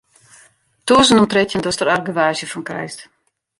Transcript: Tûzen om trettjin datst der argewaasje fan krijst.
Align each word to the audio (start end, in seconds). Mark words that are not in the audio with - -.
Tûzen 0.91 1.21
om 1.21 1.27
trettjin 1.29 1.63
datst 1.63 1.79
der 1.81 1.93
argewaasje 1.95 2.45
fan 2.51 2.67
krijst. 2.69 2.99